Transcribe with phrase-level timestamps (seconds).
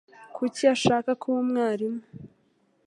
[0.35, 2.01] Kuki ashaka kuba umwarimu?